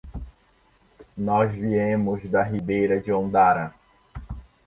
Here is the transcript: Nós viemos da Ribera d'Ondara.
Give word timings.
Nós 1.15 1.53
viemos 1.53 2.25
da 2.27 2.41
Ribera 2.41 2.99
d'Ondara. 2.99 3.71